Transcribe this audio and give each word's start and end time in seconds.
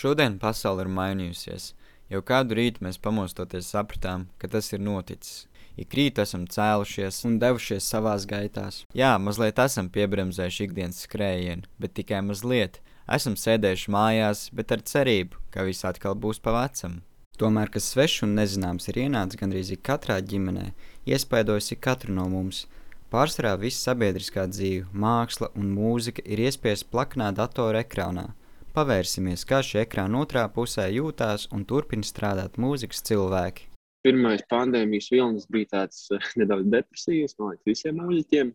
Šodien 0.00 0.38
pasaule 0.40 0.86
ir 0.86 0.88
mainījusies. 0.96 1.74
Jau 2.08 2.22
kādu 2.24 2.56
rītu 2.56 2.80
mēs 2.86 2.96
pamostoties 3.04 3.66
sapratām, 3.74 4.30
ka 4.40 4.48
tas 4.48 4.72
ir 4.72 4.80
noticis. 4.80 5.42
Ik 5.76 5.92
rīt 5.98 6.16
esam 6.22 6.46
cēlušies 6.48 7.18
un 7.28 7.36
devušies 7.42 7.88
savās 7.92 8.24
gaitās. 8.30 8.78
Jā, 8.96 9.10
mazliet 9.20 9.60
esam 9.60 9.90
piebremzējuši 9.92 10.64
ikdienas 10.70 11.02
skrējienu, 11.04 11.68
bet 11.76 11.94
tikai 11.98 12.22
mazliet. 12.24 12.80
Esam 13.12 13.36
sēdējuši 13.36 13.92
mājās, 13.92 14.46
bet 14.56 14.72
ar 14.72 14.86
cerību, 14.88 15.36
ka 15.52 15.68
viss 15.68 15.84
atkal 15.84 16.16
būs 16.16 16.40
pa 16.40 16.56
vecam. 16.56 17.02
Tomēr, 17.36 17.68
kas 17.68 17.92
svešs 17.92 18.24
un 18.24 18.34
nezināms 18.40 18.88
ir 18.88 19.04
ienācis 19.04 19.40
gandrīz 19.42 19.76
katrā 19.84 20.16
ģimenē, 20.32 20.70
iespaidojusi 21.12 21.76
katru 21.76 22.16
no 22.16 22.24
mums. 22.32 22.64
Pārsvarā 23.12 23.52
visa 23.60 23.90
sabiedriskā 23.90 24.48
dzīve, 24.48 24.88
māksla 24.96 25.52
un 25.60 25.72
mūzika 25.76 26.24
ir 26.24 26.46
iespiesta 26.48 26.88
plaknā 26.88 27.34
datora 27.36 27.84
ekrānā. 27.84 28.30
Pavērsimies, 28.70 29.42
kā 29.50 29.58
šī 29.66 29.80
ekrāna 29.82 30.20
otrā 30.22 30.44
pusē 30.54 30.84
jūtās 30.94 31.48
un 31.50 31.64
turpina 31.66 32.06
strādāt 32.06 32.54
mūzikas 32.62 33.02
cilvēki. 33.08 33.66
Pirmais 34.06 34.44
pandēmijas 34.52 35.10
vilnis 35.10 35.46
bija 35.50 35.72
tāds 35.72 36.04
uh, 36.14 36.22
nedaudz 36.40 36.68
depresīvs, 36.70 37.34
man 37.40 37.54
liekas, 37.54 37.66
visiem 37.66 37.98
mūziķiem. 37.98 38.52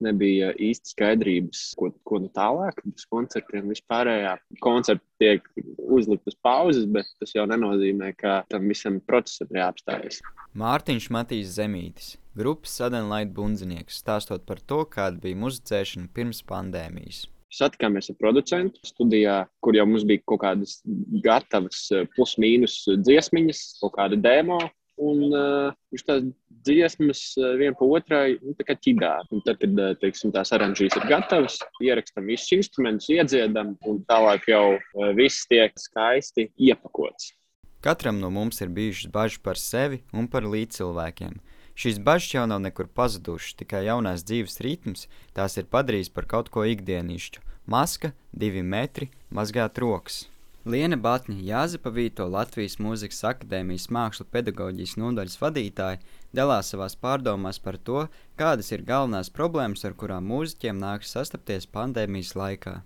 Nebija 0.00 0.54
īsti 0.56 0.94
skaidrības, 0.94 1.58
ko, 1.76 1.90
ko 2.08 2.22
nu 2.22 2.30
tālāk, 2.32 2.78
bez 2.88 3.04
koncertiem 3.12 3.66
vispārējā. 3.68 4.30
Koncerti 4.64 5.04
tiek 5.20 5.50
uzlikt 5.92 6.30
uz 6.30 6.38
pauzes, 6.40 6.86
bet 6.88 7.10
tas 7.20 7.34
jau 7.36 7.44
nenozīmē, 7.50 8.14
ka 8.16 8.38
tam 8.48 8.64
visam 8.72 8.96
procesam 9.04 9.52
jāapstājas. 9.60 10.22
Mārtiņš 10.56 11.10
Matīs 11.12 11.52
Zemītis, 11.58 12.14
grupas 12.32 12.78
Sadenlaita 12.80 13.36
bundzinieks, 13.36 14.00
stāstot 14.00 14.48
par 14.48 14.64
to, 14.64 14.86
kāda 14.88 15.20
bija 15.20 15.42
muzicēšana 15.44 16.08
pirms 16.16 16.40
pandēmijas. 16.48 17.26
Satikāmies 17.50 18.10
ar 18.12 18.18
producentu 18.20 18.82
studijā, 18.86 19.40
kur 19.64 19.74
jau 19.74 19.86
mums 19.88 20.04
bija 20.06 20.22
kaut 20.30 20.44
kādas 20.44 20.76
gatavas, 21.24 21.88
eh, 21.90 22.06
plus-mínus 22.14 22.84
dziesmiņas, 23.02 23.64
kaut 23.82 23.96
kāda 23.98 24.20
demo. 24.20 24.60
Un 25.00 25.32
uh, 25.32 25.70
viņš 25.88 26.02
tās 26.04 26.24
dziesmas 26.66 27.20
uh, 27.40 27.54
viena 27.56 27.72
pa 27.72 27.86
otrai 27.88 28.34
nu, 28.42 28.52
ķidā. 28.52 29.14
Un 29.32 29.40
tad, 29.46 29.56
kad 29.62 29.80
teiksim, 30.02 30.28
tās 30.34 30.52
oranžīs 30.52 30.92
ir 30.98 31.06
gatavas, 31.08 31.56
ierakstām 31.80 32.28
visus 32.28 32.52
instrumentus, 32.58 33.08
iedziedam, 33.08 33.78
un 33.88 34.02
tālāk 34.10 34.44
jau 34.52 34.76
viss 35.16 35.48
tiek 35.48 35.72
skaisti 35.80 36.50
iepakots. 36.60 37.32
Katram 37.80 38.20
no 38.20 38.28
mums 38.28 38.60
ir 38.60 38.68
bijušas 38.76 39.08
bažas 39.08 39.40
par 39.40 39.56
sevi 39.56 40.02
un 40.12 40.28
par 40.28 40.44
līdzcilvēkiem. 40.44 41.38
Šīs 41.80 41.96
bažas 42.04 42.34
jau 42.34 42.42
nav 42.44 42.58
nekur 42.60 42.90
pazudušas, 42.92 43.54
tikai 43.56 43.86
jaunās 43.86 44.20
dzīves 44.28 44.58
ritms 44.60 45.06
tās 45.32 45.54
ir 45.56 45.64
padarījis 45.72 46.10
par 46.12 46.26
kaut 46.28 46.50
ko 46.52 46.66
ikdienišķu. 46.68 47.40
Maska, 47.72 48.10
divi 48.42 48.60
metri, 48.60 49.08
mazgāt 49.32 49.80
rokas. 49.80 50.26
Liena 50.68 50.98
Batņa, 51.00 51.38
Jāzepa 51.40 51.88
Vīto 51.96 52.26
Latvijas 52.28 52.76
Mūzikas 52.84 53.22
akadēmijas 53.30 53.88
mākslu 53.96 54.26
pedagoģijas 54.28 54.98
nodaļas 55.00 55.38
vadītāja, 55.40 56.02
dalās 56.36 56.74
savās 56.74 56.98
pārdomās 57.00 57.62
par 57.64 57.80
to, 57.80 58.04
kādas 58.36 58.68
ir 58.76 58.84
galvenās 58.84 59.32
problēmas, 59.32 59.86
ar 59.88 59.96
kurām 59.96 60.28
mūziķiem 60.28 60.76
nākas 60.84 61.16
sastapties 61.16 61.64
pandēmijas 61.64 62.36
laikā. 62.36 62.76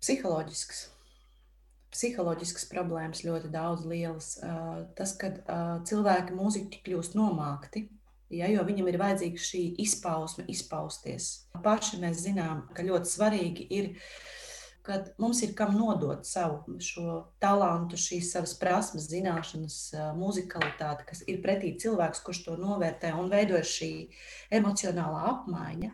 Psiholoģisks. 0.00 0.86
Psiholoģiskas 1.92 2.70
problēmas 2.72 3.20
ļoti 3.28 3.52
daudz 3.52 3.84
lielas. 3.84 4.32
Tas, 4.96 5.12
kad 5.20 5.42
cilvēki 5.84 6.40
mūziķi 6.40 6.86
kļūst 6.88 7.20
nomākti, 7.20 7.90
Ja, 8.30 8.46
jo 8.46 8.62
viņam 8.62 8.86
ir 8.86 8.96
vajadzīga 9.00 9.42
šī 9.42 9.60
izpausme, 9.82 10.44
izpausties. 10.52 11.48
Paši 11.64 11.98
mēs 11.98 12.20
zinām, 12.22 12.68
ka 12.76 12.84
ļoti 12.86 13.10
svarīgi 13.10 13.64
ir, 13.74 13.88
kad 14.86 15.08
mums 15.18 15.40
ir 15.42 15.56
kam 15.58 15.74
nodot 15.74 16.22
savu 16.28 16.76
šo 16.78 17.16
talantu, 17.42 17.98
šīs 17.98 18.30
savas 18.36 18.52
prasmes, 18.60 19.08
zināšanas, 19.10 19.78
muzikalitāti, 20.18 21.08
kas 21.08 21.24
ir 21.26 21.40
pretī 21.42 21.72
cilvēks, 21.82 22.22
kurš 22.22 22.44
to 22.44 22.54
novērtē 22.60 23.10
un 23.18 23.32
veido 23.32 23.58
šī 23.66 23.90
emocionālā 24.60 25.24
apmaiņa. 25.32 25.90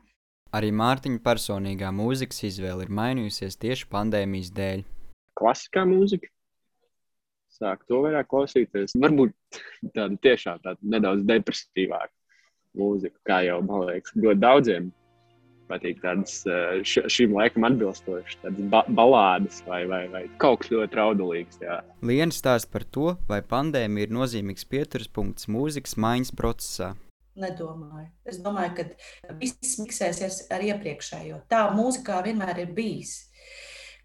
Arī 0.57 0.75
Mārtiņa 0.77 1.23
personīgā 1.25 1.89
mūzikas 1.93 2.45
izvēle 2.51 2.85
ir 2.85 2.93
mainījusies 3.01 3.57
tieši 3.65 3.89
pandēmijas 3.93 4.53
dēļ. 4.57 4.85
Klasiskā 5.41 5.87
mūzika. 5.89 6.29
Sāk 7.57 7.89
to 7.89 8.03
vairāk 8.05 8.29
klausīties. 8.29 8.93
Varbūt 9.01 9.33
tāda 9.97 10.21
tiešām 10.21 10.61
tāda 10.61 10.93
nedaudz 10.93 11.25
depresīvāka 11.25 12.13
mūziku, 12.79 13.17
kā 13.29 13.43
jau 13.47 13.59
man 13.65 13.89
liekas, 13.91 14.15
ļoti 14.17 14.43
daudziem 14.43 14.93
patīk 15.71 15.99
tādas 16.03 16.45
šim 16.87 17.35
laikam 17.37 17.67
atbilstošas, 17.69 18.39
tādas 18.43 18.69
ba 18.71 18.83
balādes 18.87 19.63
vai, 19.67 19.83
vai, 19.91 20.05
vai 20.13 20.23
kaut 20.43 20.63
kas 20.63 20.73
ļoti 20.75 21.01
raudulīgs. 21.01 21.59
Jā. 21.65 21.81
Liena 22.07 22.35
stāsta 22.35 22.71
par 22.73 22.87
to, 22.95 23.17
vai 23.31 23.41
pandēmija 23.43 24.09
ir 24.09 24.15
nozīmīgs 24.15 24.69
pieturas 24.71 25.11
punkts 25.11 25.51
mūzikas 25.51 25.99
maiņas 25.99 26.33
procesā. 26.39 26.93
Nedomāju. 27.37 28.09
Es 28.25 28.39
domāju, 28.41 28.79
ka 28.79 29.35
viss 29.37 29.77
miksēsies 29.83 30.47
ar 30.55 30.63
iepriekšējo. 30.71 31.43
Tā 31.51 31.67
mūzikā 31.77 32.23
vienmēr 32.25 32.63
ir 32.63 32.71
bijis. 32.77 33.27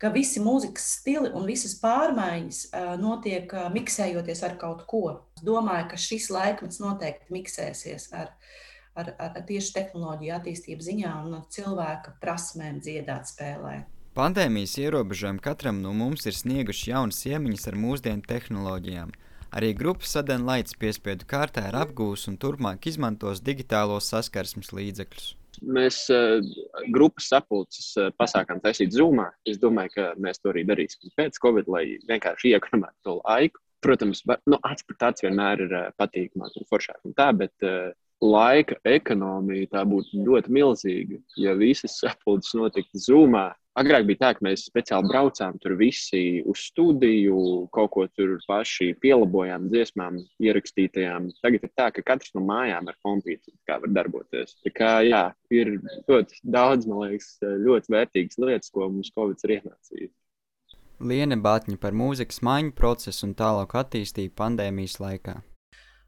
Ka 0.01 0.09
visi 0.09 0.41
mūzikas 0.41 0.87
stili 0.97 1.29
un 1.37 1.45
visas 1.45 1.75
pārmaiņas 1.77 2.61
notiek 2.97 3.51
miksējoties 3.75 4.41
ar 4.47 4.55
kaut 4.61 4.87
ko. 4.89 5.03
Es 5.37 5.45
domāju, 5.45 5.91
ka 5.91 5.99
šis 6.01 6.31
laikmets 6.33 6.81
noteikti 6.81 7.29
miksēsies 7.35 8.07
ar, 8.17 8.31
ar, 8.97 9.11
ar 9.21 9.37
tieši 9.45 9.75
tehnoloģiju 9.75 10.33
attīstību 10.39 10.87
ziņā 10.87 11.11
un 11.27 11.43
cilvēka 11.53 12.15
prasmēm 12.23 12.81
dziedāt, 12.81 13.29
spēlēt. 13.29 13.85
Pandēmijas 14.17 14.73
ierobežojumi 14.81 15.39
katram 15.39 15.77
no 15.85 15.93
mums 15.95 16.25
ir 16.27 16.35
snieguši 16.35 16.89
jaunas 16.91 17.21
iemaņas 17.29 17.69
ar 17.69 17.77
mūsdienu 17.79 18.25
tehnoloģijām. 18.27 19.13
Arī 19.55 19.69
grupas 19.75 20.17
Sadenlaits 20.17 20.75
piespiedu 20.81 21.27
kārtā 21.27 21.67
ir 21.69 21.77
apgūs 21.79 22.25
un 22.31 22.41
turpmāk 22.41 22.89
izmantos 22.91 23.43
digitālos 23.45 24.09
saskarsmes 24.11 24.73
līdzekļus. 24.75 25.29
Mēs 25.61 26.03
uh, 26.13 26.39
grupas 26.93 27.27
sapulces 27.31 27.91
uh, 27.99 28.09
pasākām 28.17 28.61
taisīt 28.63 28.95
zumā. 28.95 29.29
Es 29.47 29.59
domāju, 29.61 29.93
ka 29.97 30.05
mēs 30.21 30.39
to 30.41 30.53
arī 30.53 30.63
darīsim 30.67 31.11
pēc 31.19 31.39
Covid, 31.43 31.69
lai 31.71 31.83
vienkārši 32.09 32.55
iekonomētu 32.55 32.97
to 33.07 33.17
laiku. 33.19 33.61
Protams, 33.81 34.21
var, 34.29 34.39
nu, 34.49 34.59
acis 34.67 34.85
pret 34.87 35.07
acis 35.09 35.25
vienmēr 35.25 35.65
ir 35.65 35.75
uh, 35.75 35.89
patīkamāk 35.99 36.57
un 36.59 36.69
foršāk 36.69 37.09
un 37.09 37.17
tā, 37.17 37.31
bet 37.37 37.67
uh, 37.67 37.91
laika 38.21 38.77
ekonomija 38.85 39.71
tā 39.71 39.81
būtu 39.87 40.21
ļoti 40.27 40.53
milzīga, 40.53 41.17
ja 41.41 41.55
visas 41.57 41.97
sapulces 42.01 42.53
notiktu 42.57 43.01
zumā. 43.01 43.51
Agrāk 43.79 44.03
bija 44.03 44.19
tā, 44.19 44.29
ka 44.35 44.43
mēs 44.43 44.65
speciāli 44.67 45.07
braucām 45.07 45.55
tur 45.63 45.77
visi 45.79 46.41
uz 46.43 46.59
studiju, 46.67 47.69
kaut 47.71 47.93
ko 47.93 48.03
tur 48.11 48.33
paši 48.43 48.89
pielabojām, 48.99 49.69
dziesmām, 49.71 50.17
ierakstītajām. 50.43 51.29
Tagad 51.39 51.63
ir 51.63 51.71
tā, 51.79 51.87
ka 51.95 52.03
katrs 52.03 52.33
no 52.35 52.43
mājām 52.43 52.91
ar 52.91 52.97
kompīti 53.05 53.55
var 53.71 53.87
darboties. 53.95 54.57
Tā 54.65 54.73
kā 54.75 54.89
jā, 55.07 55.23
ir 55.55 55.77
ļoti 55.79 56.41
daudz, 56.43 56.89
man 56.91 57.13
liekas, 57.13 57.37
ļoti 57.39 57.95
vērtīgas 57.95 58.41
lietas, 58.43 58.73
ko 58.75 58.89
mums 58.91 59.13
Covid 59.15 59.47
ir 59.47 59.55
iemācījis. 59.61 60.11
Liene 61.01 61.39
Batņa 61.39 61.79
par 61.81 61.95
mūzikas 61.97 62.43
maiņu 62.45 62.75
procesu 62.77 63.29
un 63.29 63.37
tālāku 63.39 63.79
attīstību 63.79 64.35
pandēmijas 64.37 64.99
laikā. 65.01 65.39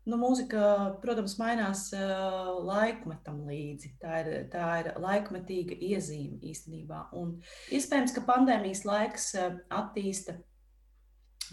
Nu, 0.03 0.17
mūzika, 0.19 0.61
protams, 0.99 1.37
mainās 1.39 1.85
laikmetam 1.95 3.45
līdzi. 3.47 3.93
Tā 4.01 4.17
ir, 4.19 4.31
tā 4.51 4.69
ir 4.81 4.89
laikmetīga 4.99 5.77
iezīme 5.79 6.41
īstenībā. 6.51 7.05
Un 7.15 7.37
iespējams, 7.71 8.11
ka 8.15 8.25
pandēmijas 8.27 8.83
laiks 8.87 9.29
attīsta 9.71 10.35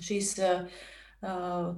šīs 0.01 0.35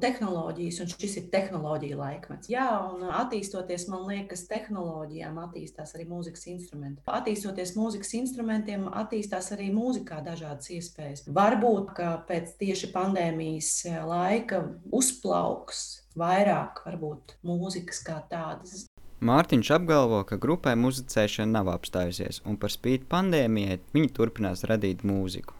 tehnoloģijas, 0.01 0.77
un 0.81 0.91
šis 0.93 1.17
ir 1.19 1.25
tehnoloģija 1.33 1.97
laikmets. 1.99 2.49
Jā, 2.49 2.67
un 2.89 3.09
attīstoties, 3.11 3.89
man 3.91 4.05
liekas, 4.07 4.47
tehnoloģijām 4.49 5.41
attīstās 5.43 5.97
arī 5.97 6.07
mūzikas 6.09 6.47
instrumenti. 6.53 7.03
Attīstoties 7.11 7.75
mūzikas 7.77 8.15
instrumentiem, 8.21 8.87
attīstās 9.03 9.51
arī 9.57 9.73
mūzikā 9.75 10.21
dažādas 10.25 10.71
iespējas. 10.73 11.27
Varbūt, 11.27 11.91
ka 11.99 12.15
pēc 12.31 12.55
tieši 12.63 12.93
pandēmijas 12.95 13.75
laika 14.07 14.63
uzplauks 14.95 16.02
vairāk 16.19 16.83
varbūt 16.87 17.37
mūzikas 17.47 18.03
kā 18.07 18.19
tādas. 18.31 18.87
Mārtiņš 19.23 19.69
apgalvo, 19.77 20.25
ka 20.27 20.39
grupai 20.43 20.75
muzicēšana 20.75 21.61
nav 21.61 21.71
apstājusies, 21.77 22.41
un 22.49 22.57
par 22.59 22.73
spīti 22.75 23.07
pandēmijai 23.11 23.79
viņi 23.95 24.11
turpinās 24.17 24.65
radīt 24.67 25.05
mūziku. 25.07 25.55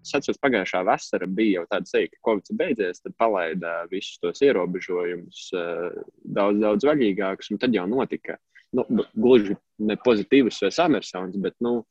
Es 0.00 0.16
atceros, 0.16 0.40
pagājušā 0.42 0.80
vasara 0.88 1.28
bija 1.30 1.60
jau 1.60 1.66
tāda 1.70 1.86
seja, 1.86 2.10
ka 2.10 2.18
Covid 2.26 2.50
beidzies, 2.58 3.02
tad 3.04 3.14
palaida 3.20 3.74
visus 3.92 4.18
tos 4.18 4.42
ierobežojumus 4.42 5.44
daudz, 5.54 6.58
daudz 6.64 6.88
vaļīgākus, 6.88 7.52
un 7.54 7.60
tad 7.62 7.76
jau 7.76 7.86
notika 7.86 8.40
nu, 8.74 8.86
gluži 9.14 9.54
ne 9.86 9.96
pozitīvs 10.00 10.62
vai 10.64 10.72
samersauns, 10.74 11.38
bet 11.38 11.54
nu, 11.62 11.84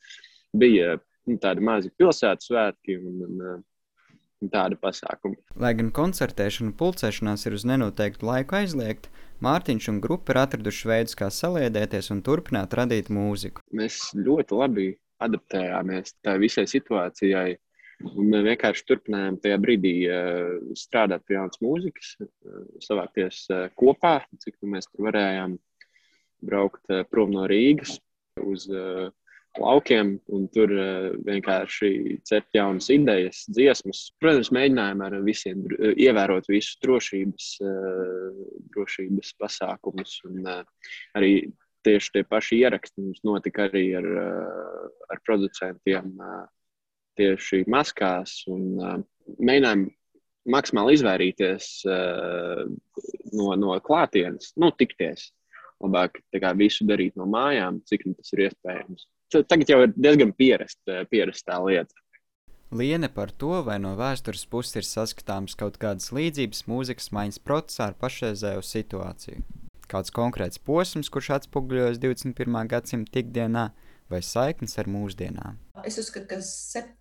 bija 0.51 0.97
nu, 1.29 1.37
tādi 1.39 1.63
mazi 1.63 1.91
pilsētas 1.95 2.49
svētki. 2.49 2.99
Un, 2.99 3.23
un, 3.29 3.63
tādi 4.47 4.77
pasākumi. 4.79 5.39
Lai 5.59 5.73
gan 5.75 5.91
koncertēšana 5.95 6.71
un 6.71 6.77
pulcēšanās 6.79 7.43
ir 7.49 7.57
uz 7.57 7.65
nenoteiktu 7.67 8.29
laiku 8.29 8.61
aizliegta, 8.61 9.11
Mārtiņš 9.39 9.85
un 9.93 9.99
grupa 10.03 10.33
ir 10.33 10.41
atraduši 10.41 10.89
veidus, 10.89 11.15
kā 11.15 11.29
saliedēties 11.31 12.11
un 12.11 12.19
turpināt 12.27 12.73
radīt 12.75 13.07
mūziku. 13.07 13.63
Mēs 13.71 14.09
ļoti 14.15 14.57
labi 14.59 14.87
adaptējāmies 15.23 16.17
tai 16.23 16.35
visai 16.43 16.65
situācijai. 16.67 17.53
Un 18.09 18.29
mēs 18.31 18.45
vienkārši 18.45 18.85
turpinājām 18.87 19.37
tajā 19.43 19.55
brīdī 19.59 19.93
uh, 20.07 20.51
strādāt 20.79 21.25
pie 21.27 21.35
jaunas 21.35 21.59
mūzikas, 21.63 22.13
uh, 22.23 22.59
savākties 22.83 23.41
uh, 23.51 23.65
kopā, 23.79 24.21
cik 24.43 24.55
nu 24.63 24.75
mēs 24.75 24.87
tur 24.87 25.09
varējām 25.09 25.57
braukt 26.47 26.87
prom 27.11 27.33
no 27.35 27.43
Rīgas 27.51 27.97
uz 28.39 28.69
uh, 28.71 29.09
laukiem 29.59 30.15
un 30.35 30.47
tur 30.53 30.71
uh, 30.73 31.09
vienkārši 31.27 32.19
cept 32.27 32.55
jaunas 32.57 32.89
idejas, 32.93 33.43
dziesmas. 33.51 34.07
Protams, 34.21 34.51
mēģinājām 34.55 35.03
ar 35.05 35.17
visiem 35.25 35.63
uh, 35.67 35.91
ievērot 35.93 36.49
visus 36.51 36.79
drošības, 36.83 37.49
uh, 37.63 38.43
drošības 38.75 39.33
pasākumus 39.41 40.19
un 40.29 40.41
uh, 40.45 40.91
arī 41.19 41.33
tieši 41.87 42.15
tie 42.15 42.23
paši 42.27 42.59
ieraksti 42.63 43.05
mums 43.05 43.21
notika 43.23 43.69
arī 43.69 43.85
ar, 43.95 44.07
ar 45.07 45.21
producentiem 45.23 46.09
tieši 47.15 47.61
maskās. 47.71 48.33
Un, 48.51 49.05
mēģinājām 49.39 49.85
maksimāli 50.51 50.97
izvairīties 50.97 51.69
no, 51.87 53.47
no 53.55 53.77
klātienes, 53.85 54.51
nu, 54.59 54.73
tikties. 54.75 55.29
Labāk 55.79 56.19
kā, 56.35 56.51
visu 56.59 56.83
darīt 56.83 57.15
no 57.15 57.23
mājām, 57.31 57.79
cik 57.87 58.03
tas 58.17 58.35
ir 58.35 58.49
iespējams. 58.49 59.07
Tagad 59.29 59.69
jau 59.69 59.81
ir 59.85 59.93
diezgan 59.95 60.33
pierast, 60.33 60.79
pierast 61.11 61.45
tā 61.45 61.59
lieta. 61.63 61.93
Liene 62.69 63.09
par 63.09 63.31
to, 63.33 63.63
vai 63.65 63.79
no 63.81 63.95
vēstures 63.97 64.45
puses 64.49 64.77
ir 64.77 64.85
saskatāmas 64.85 65.57
kaut 65.57 65.79
kādas 65.81 66.11
līdzības 66.13 66.67
mūzikas 66.69 67.09
maiņas 67.15 67.41
procesā 67.41 67.89
ar 67.89 67.97
pašreizējo 68.01 68.61
situāciju 68.65 69.41
kāds 69.89 70.13
konkrēts 70.13 70.61
posms, 70.61 71.09
kurš 71.13 71.31
atspoguļojas 71.39 71.99
21. 72.01 72.59
gadsimta 72.69 73.23
ikdienā, 73.23 73.69
vai 74.09 74.21
saiknes 74.25 74.77
ar 74.81 74.89
mūsdienām? 74.91 75.57
Es 75.87 75.97
uzskatu, 76.01 76.27
ka 76.29 76.37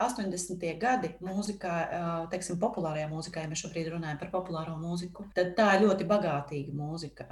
80. 0.07 0.65
gadi 0.81 1.11
mūzikā, 1.25 1.75
teiksim, 2.33 2.59
populārajā 2.61 3.09
mūzikā, 3.11 3.43
ja 3.45 3.51
mēs 3.51 3.63
šobrīd 3.65 3.91
runājam 3.95 4.21
par 4.21 4.31
populāro 4.33 4.77
mūziku, 4.81 5.27
tad 5.37 5.55
tā 5.59 5.69
ir 5.77 5.87
ļoti 5.87 6.07
bagātīga 6.09 6.75
mūzika. 6.77 7.29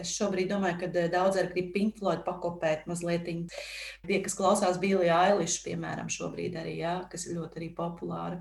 Es 0.00 0.14
šobrīd 0.16 0.52
domāju, 0.52 0.80
ka 0.82 1.06
daudz 1.12 1.40
arī 1.40 1.52
grib 1.54 1.72
Pink 1.74 1.98
Floyd 2.00 2.24
pakopēt 2.26 2.86
mazliet. 2.90 3.28
Tie, 3.28 4.20
kas 4.24 4.36
klausās 4.38 4.78
Billie 4.80 5.10
Eilish, 5.12 5.60
piemēram, 5.66 6.10
šobrīd 6.12 6.56
arī, 6.60 6.78
jā, 6.82 6.98
kas 7.10 7.26
ir 7.28 7.40
ļoti 7.40 7.60
arī 7.60 7.72
populāra. 7.76 8.40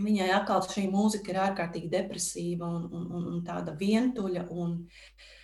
Viņai 0.00 0.30
atkal 0.32 0.62
šī 0.64 0.86
mūzika 0.92 1.32
ir 1.32 1.42
ārkārtīgi 1.48 1.90
depresīva 1.92 2.68
un, 2.68 2.86
un, 2.94 3.26
un, 3.34 3.42
tāda 3.44 3.74
vientuļa. 3.76 4.46
Un, 4.54 4.78
e, 4.86 5.39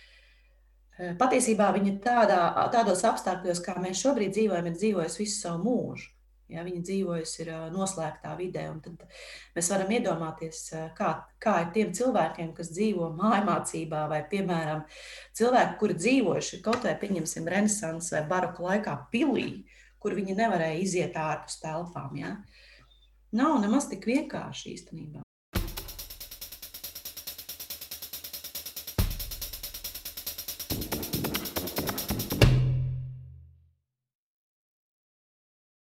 patiesībā 0.97 1.71
viņa 1.75 1.95
tādā, 2.03 2.41
tādos 2.73 3.03
apstākļos, 3.07 3.63
kā 3.65 3.77
mēs 3.81 4.01
šobrīd 4.03 4.33
dzīvojam, 4.35 4.69
ir 4.69 4.77
dzīvojusi 4.77 5.23
visu 5.23 5.41
savu 5.41 5.63
mūžu. 5.65 6.13
Ja, 6.47 6.61
viņa 6.63 6.79
dzīvojusi 6.87 7.41
ir 7.43 7.49
e, 7.51 7.55
noslēgtā 7.73 8.31
vidē, 8.39 8.69
tad 8.79 9.01
mēs 9.55 9.67
varam 9.73 9.89
iedomāties, 9.97 10.61
e, 10.71 10.83
kā, 10.95 11.09
kā 11.43 11.57
ir 11.65 11.73
tiem 11.75 11.91
cilvēkiem, 11.97 12.53
kas 12.55 12.71
dzīvo 12.71 13.09
mājmācībā, 13.17 14.05
vai, 14.07 14.21
piemēram, 14.31 14.85
cilvēki, 15.35 15.75
kuri 15.81 15.99
dzīvojuši 15.99 16.61
kaut 16.63 16.87
vai, 16.87 16.95
pieņemsim, 17.03 17.51
renesanses 17.51 18.15
vai 18.15 18.23
baroka 18.31 18.63
laikā 18.63 18.95
pilī, 19.11 19.49
kur 19.99 20.15
viņi 20.15 20.39
nevarēja 20.39 20.81
iziet 20.85 21.19
ārpus 21.19 21.59
telpām. 21.59 22.15
Ja. 22.15 22.37
Nav 23.35 23.59
nemaz 23.59 23.91
tik 23.91 24.07
vienkārši 24.07 24.77
īstenībā. 24.77 25.26